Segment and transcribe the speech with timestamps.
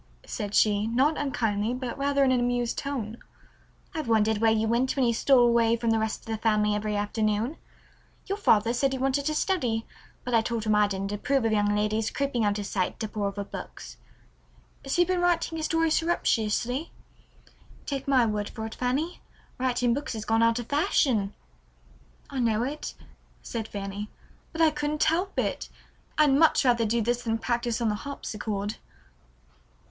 [0.25, 3.17] said she, not unkindly, but rather in an amused tone.
[3.93, 6.73] "I've wondered where you went when you stole away from the rest of the family
[6.73, 7.57] every afternoon.
[8.25, 9.85] Your father said you wanted to study,
[10.23, 13.07] but I told him I didn't approve of young ladies creeping out of sight to
[13.07, 13.97] pore over books.
[14.87, 16.91] So you've been writing a story surreptitiously?
[17.85, 19.21] Take my word for it, Fanny,
[19.59, 21.35] writing books has gone out of fashion."
[22.27, 22.95] "I know it,"
[23.43, 24.09] said Fanny,
[24.51, 25.69] "but I couldn't help it.
[26.17, 28.77] I'd much rather do this than practice on the harpsichord."